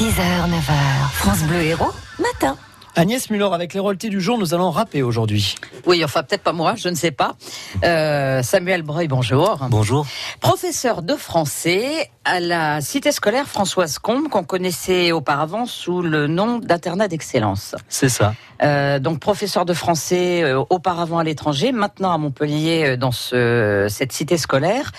[0.00, 2.56] 6h, 9h, France Bleu Héros, matin.
[2.96, 5.56] Agnès Muller, avec les royalties du jour, nous allons rapper aujourd'hui.
[5.84, 7.36] Oui, enfin peut-être pas moi, je ne sais pas.
[7.84, 9.58] Euh, Samuel Breuil, bonjour.
[9.68, 10.06] Bonjour.
[10.40, 16.60] Professeur de français à la cité scolaire Françoise Combe, qu'on connaissait auparavant sous le nom
[16.60, 17.74] d'internat d'excellence.
[17.90, 18.32] C'est ça.
[18.62, 23.86] Euh, donc professeur de français euh, auparavant à l'étranger, maintenant à Montpellier euh, dans ce,
[23.90, 24.92] cette cité scolaire.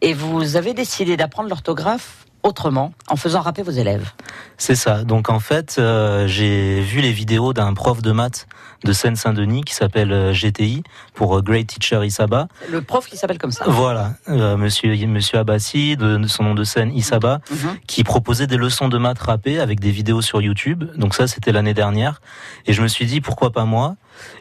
[0.00, 4.12] Et vous avez décidé d'apprendre l'orthographe autrement, en faisant rapper vos élèves.
[4.56, 5.04] C'est ça.
[5.04, 8.46] Donc en fait, euh, j'ai vu les vidéos d'un prof de maths
[8.86, 10.82] de Seine-Saint-Denis qui s'appelle euh, GTI
[11.14, 12.48] pour euh, Great Teacher Isaba.
[12.70, 13.64] Le prof qui s'appelle comme ça.
[13.68, 17.76] Voilà, euh, Monsieur Monsieur Abbassi, de, de son nom de scène Isaba, Mhm.
[17.86, 20.84] qui proposait des leçons de maths rappées avec des vidéos sur YouTube.
[20.96, 22.20] Donc ça, c'était l'année dernière.
[22.66, 23.96] Et je me suis dit pourquoi pas moi?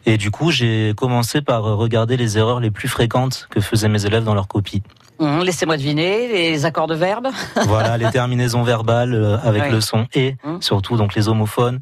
[0.06, 4.06] Et du coup, j'ai commencé par regarder les erreurs les plus fréquentes que faisaient mes
[4.06, 4.84] élèves dans leurs copies.
[5.20, 7.28] Mhm, Laissez-moi deviner, les accords de verbe.
[7.68, 9.72] voilà, les terminaisons verbales euh, avec Oui.
[9.72, 10.62] le son et, Hum.
[10.62, 11.80] surtout donc les homophones.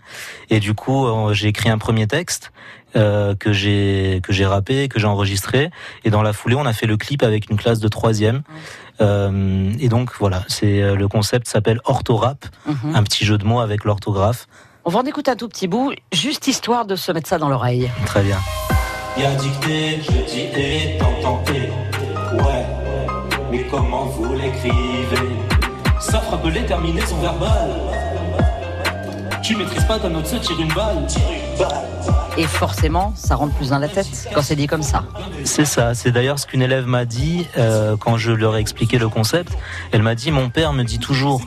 [0.52, 2.53] Et du coup, euh, j'ai écrit un premier texte
[2.96, 5.70] euh, que j'ai que j'ai rappé, que j'ai enregistré.
[6.04, 8.44] Et dans la foulée, on a fait le clip avec une classe de troisième.
[9.02, 12.96] Euh, et donc voilà, c'est euh, le concept s'appelle orthorap, Mhm.
[12.96, 14.48] un petit jeu de mots avec l'orthographe.
[14.86, 17.50] On va en écouter un tout petit bout, juste histoire de se mettre ça dans
[17.50, 17.90] l'oreille.
[18.06, 18.38] Très bien.
[19.18, 21.00] Y a dicté, je dis et.
[22.34, 22.66] Ouais,
[23.52, 25.30] mais comment vous l'écrivez?
[26.00, 27.80] Ça frappe les terminaisons verbales.
[29.44, 31.06] Tu maîtrises pas ta note, se tire une balle.
[31.08, 31.70] Tire une balle.
[32.38, 35.04] Et forcément, ça rentre plus dans la tête quand c'est dit comme ça.
[35.44, 35.94] C'est ça.
[35.94, 39.56] C'est d'ailleurs ce qu'une élève m'a dit euh, quand je leur ai expliqué le concept.
[39.92, 41.42] Elle m'a dit mon père me dit toujours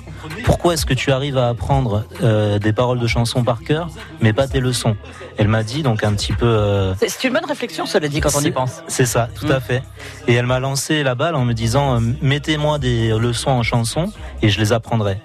[0.45, 3.89] pourquoi est-ce que tu arrives à apprendre euh, des paroles de chansons par cœur,
[4.21, 4.97] mais pas tes leçons?
[5.39, 6.47] Elle m'a dit donc un petit peu.
[6.47, 8.83] euh, C'est une bonne réflexion, cela dit, quand on y pense.
[8.87, 9.53] C'est ça, tout Mm.
[9.53, 9.83] à fait.
[10.29, 14.13] Et elle m'a lancé la balle en me disant euh, mettez-moi des leçons en chansons
[14.43, 15.19] et je les apprendrai.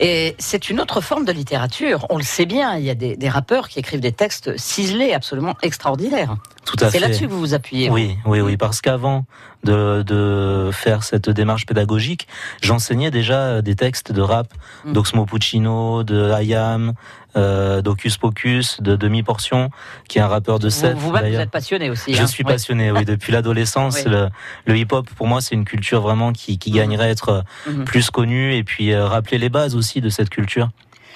[0.00, 2.06] Et c'est une autre forme de littérature.
[2.08, 5.12] On le sait bien, il y a des, des rappeurs qui écrivent des textes ciselés
[5.12, 6.36] absolument extraordinaires.
[6.66, 6.98] Tout à fait.
[6.98, 7.90] C'est là-dessus que vous vous appuyez.
[7.90, 9.24] Oui, oui, oui, parce qu'avant
[9.64, 12.28] de, de faire cette démarche pédagogique,
[12.62, 14.48] j'enseignais déjà des textes de rap
[14.84, 14.92] Mm.
[14.92, 16.92] d'Oxmo Puccino, de Ayam,
[17.36, 19.70] euh, d'Ocus Pocus, de Demi Portion,
[20.08, 22.14] qui est un rappeur de Vous- 7 Vous-même, vous êtes passionné aussi.
[22.14, 22.26] Je hein.
[22.26, 23.96] suis passionné, oui, depuis l'adolescence.
[24.04, 24.10] Oui.
[24.10, 24.28] Le,
[24.66, 26.76] le hip-hop, pour moi, c'est une culture vraiment qui, qui Mhm.
[26.76, 27.84] gagnerait à être Mhm.
[27.84, 30.68] plus connue et puis euh, rappeler les bases aussi de cette culture.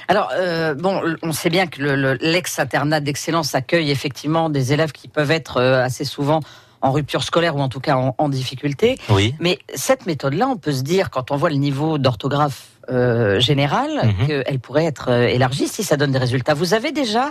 [0.09, 4.93] Alors, euh, bon, on sait bien que le- le- l'ex-internat d'excellence accueille effectivement des élèves
[4.93, 6.41] qui peuvent être euh, assez souvent
[6.83, 8.99] en rupture scolaire ou en tout cas en, en difficulté.
[9.09, 13.41] Oui, Mais cette méthode-là, on peut se dire, quand on voit le niveau d'orthographe euh,
[13.41, 14.27] général, Mhm.
[14.27, 16.53] qu'elle pourrait être euh, élargie si ça donne des résultats.
[16.53, 17.31] Vous avez déjà,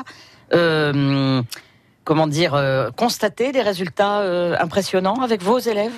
[2.03, 2.59] comment dire,
[2.95, 4.19] constaté des résultats
[4.59, 5.93] impressionnants avec vos élèves?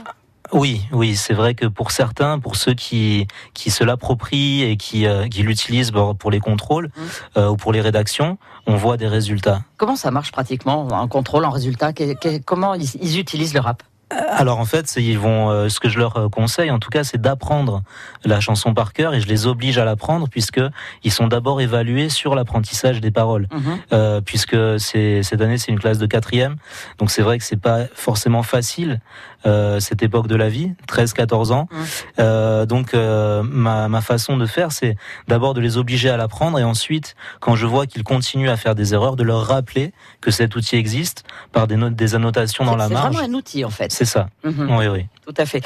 [0.51, 5.06] Oui, oui, c'est vrai que pour certains, pour ceux qui qui se l'approprient et qui
[5.07, 7.03] euh, qui l'utilisent pour les contrôles Mhm.
[7.38, 9.61] euh, ou pour les rédactions, on voit des résultats.
[9.78, 11.94] Comment ça marche pratiquement, un contrôle en résultat?
[11.94, 13.84] Que- que- Comment ils, ils utilisent le rap?
[14.11, 15.49] Alors en fait, c'est- ils vont.
[15.49, 17.81] euh, ce que je leur euh, conseille, en tout cas, c'est d'apprendre
[18.23, 20.61] la chanson par cœur et je les oblige à l'apprendre puisque
[21.03, 23.47] ils sont d'abord évalués sur l'apprentissage des paroles.
[23.51, 23.77] Mhm.
[23.93, 26.55] Euh, puisque c'est cette année c'est une classe de quatrième,
[26.99, 28.99] donc c'est vrai que c'est pas forcément facile
[29.47, 31.67] euh, cette époque de la vie, 13-14 ans.
[31.72, 31.75] Mm.
[32.19, 34.95] Euh, donc euh, ma, ma façon de faire, c'est
[35.27, 38.73] d'abord de les obliger à l'apprendre et ensuite, quand je vois qu'ils continuent à faire
[38.73, 42.72] des erreurs, de leur rappeler que cet outil existe par des notes, des annotations dans
[42.72, 43.16] C'est la c'est marge.
[43.16, 43.91] vraiment un outil en fait.
[43.95, 44.28] C'est ça.
[44.44, 44.75] Mhm.
[44.78, 45.06] Oui, oui.
[45.25, 45.61] Tout à fait.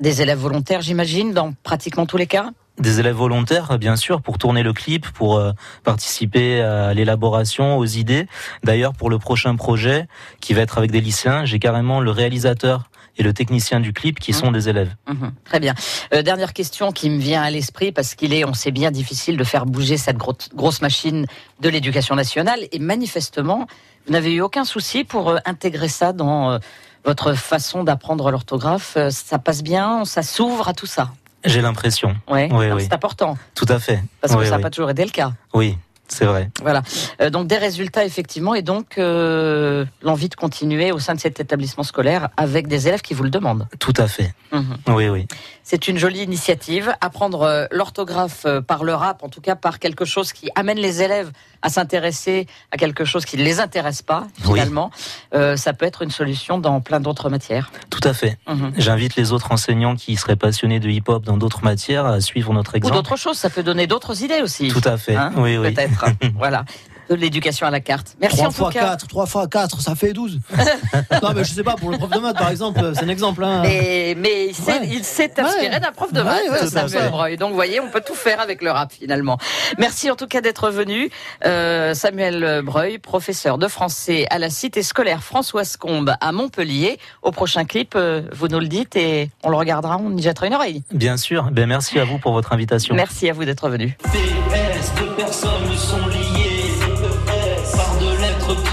[0.00, 4.36] Des élèves volontaires, j'imagine, dans pratiquement tous les cas Des élèves volontaires, bien sûr, pour
[4.36, 5.52] tourner le clip, pour euh,
[5.82, 8.26] participer à l'élaboration, aux idées.
[8.64, 10.06] D'ailleurs, pour le prochain projet,
[10.40, 14.18] qui va être avec des lycéens, j'ai carrément le réalisateur et le technicien du clip
[14.20, 14.38] qui Mhm.
[14.38, 14.94] sont des élèves.
[15.08, 15.32] Mhm.
[15.44, 15.74] Très bien.
[16.14, 19.36] Euh, dernière question qui me vient à l'esprit, parce qu'il est, on sait bien, difficile
[19.38, 21.26] de faire bouger cette grosse, grosse machine
[21.60, 22.60] de l'éducation nationale.
[22.72, 23.66] Et manifestement,
[24.06, 26.58] vous n'avez eu aucun souci pour euh, intégrer ça dans
[27.04, 28.94] votre façon d'apprendre l'orthographe.
[28.96, 31.10] Euh, ça passe bien, ça s'ouvre à tout ça?
[31.44, 32.16] J'ai l'impression.
[32.28, 32.48] Ouais.
[32.52, 32.84] Oui, Alors, oui.
[32.84, 34.02] C'est important, Tout à fait.
[34.20, 35.32] parce que ça n'a pas toujours été le cas.
[35.54, 35.78] Oui,
[36.12, 36.50] c'est vrai.
[36.60, 36.82] Voilà.
[37.20, 41.40] Euh, donc des résultats effectivement, et donc euh, l'envie de continuer au sein de cet
[41.40, 43.66] établissement scolaire avec des élèves qui vous le demandent.
[43.78, 44.34] Tout à fait.
[44.52, 44.76] Mhm.
[44.88, 45.26] Oui, oui.
[45.62, 46.92] C'est une jolie initiative.
[47.00, 51.02] Apprendre euh, l'orthographe par le rap, en tout cas par quelque chose qui amène les
[51.02, 51.30] élèves
[51.62, 54.54] à s'intéresser à quelque chose qui ne les intéresse pas, Oui.
[54.58, 54.90] finalement,
[55.34, 57.70] euh, ça peut être une solution dans plein d'autres matières.
[58.00, 58.38] Tout à fait.
[58.48, 58.72] Mhm.
[58.76, 62.74] J'invite les autres enseignants qui seraient passionnés de hip-hop dans d'autres matières à suivre notre
[62.74, 62.94] Ou exemple.
[62.94, 64.68] d'autres choses, ça peut donner d'autres idées aussi.
[64.68, 65.16] Tout à fait.
[65.16, 65.72] Hein, oui, oui.
[65.72, 66.06] Peut-être.
[66.36, 66.64] voilà.
[67.10, 68.16] De l'éducation à la carte.
[68.20, 68.80] Merci 3 en tout fois cas.
[68.90, 70.38] 4, 3 fois 4, ça fait 12.
[71.22, 73.42] non, mais je sais pas, pour le prof de maths, par exemple, c'est un exemple.
[73.44, 73.62] Hein.
[73.62, 75.40] Mais, mais il s'est Ouais.
[75.44, 75.80] inspiré Ouais.
[75.80, 77.10] d'un prof de maths, ouais, Samuel.
[77.10, 77.36] Breuil.
[77.36, 79.38] Donc, vous voyez, on peut tout faire avec le rap, finalement.
[79.78, 81.10] Merci en tout cas d'être venu.
[81.44, 86.98] Euh, Samuel Breuil, professeur de français à la cité scolaire Françoise Combe à Montpellier.
[87.22, 90.46] Au prochain clip, euh, vous nous le dites et on le regardera, on y jettera
[90.46, 90.82] une oreille.
[90.92, 91.50] Bien sûr.
[91.50, 92.94] Ben, merci à vous pour votre invitation.
[92.94, 93.96] Merci à vous d'être venu.
[94.04, 96.29] PS, deux personnes sont lettres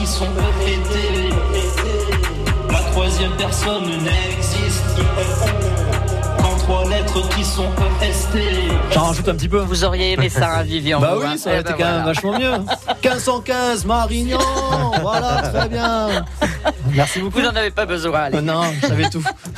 [0.07, 1.30] qui sont répétées.
[2.71, 4.83] La troisième personne n'existe
[6.38, 7.65] qu'en trois lettres qui sont
[8.01, 8.38] EST.
[8.94, 9.59] J'en rajoute un petit peu.
[9.59, 11.77] Vous auriez aimé ça, hein, Vivian Bah vous, hein oui, ça aurait Eh été ben
[11.80, 12.51] quand même vachement mieux.
[13.04, 14.39] 1515, Marignan.
[15.01, 16.07] Voilà, très bien.
[16.94, 17.39] Merci beaucoup.
[17.39, 18.19] Vous n'en avez pas besoin.
[18.21, 18.38] allez.
[18.38, 19.24] Euh, Non, je savais tout.